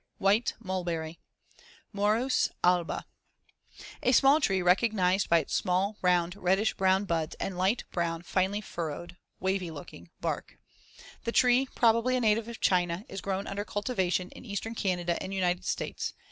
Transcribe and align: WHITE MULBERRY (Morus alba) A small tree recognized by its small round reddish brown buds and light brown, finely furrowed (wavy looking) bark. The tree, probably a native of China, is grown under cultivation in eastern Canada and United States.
WHITE 0.17 0.55
MULBERRY 0.57 1.19
(Morus 1.93 2.49
alba) 2.63 3.05
A 4.01 4.11
small 4.13 4.41
tree 4.41 4.59
recognized 4.63 5.29
by 5.29 5.37
its 5.37 5.53
small 5.53 5.95
round 6.01 6.35
reddish 6.35 6.73
brown 6.73 7.05
buds 7.05 7.35
and 7.39 7.55
light 7.55 7.83
brown, 7.91 8.23
finely 8.23 8.61
furrowed 8.61 9.15
(wavy 9.39 9.69
looking) 9.69 10.09
bark. 10.19 10.57
The 11.23 11.31
tree, 11.31 11.67
probably 11.75 12.15
a 12.15 12.19
native 12.19 12.47
of 12.47 12.59
China, 12.59 13.05
is 13.07 13.21
grown 13.21 13.45
under 13.45 13.63
cultivation 13.63 14.31
in 14.31 14.43
eastern 14.43 14.73
Canada 14.73 15.21
and 15.21 15.35
United 15.35 15.65
States. 15.65 16.15